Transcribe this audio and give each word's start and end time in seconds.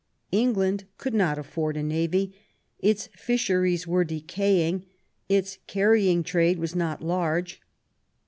England 0.31 0.85
could 0.97 1.13
not 1.13 1.37
afford 1.37 1.77
a 1.77 1.83
navy; 1.83 2.33
its 2.79 3.05
fisheries 3.15 3.85
were 3.85 4.03
decaying, 4.03 4.83
its 5.29 5.59
carrying 5.67 6.23
trade 6.23 6.57
was 6.57 6.73
not 6.73 7.03
large. 7.03 7.61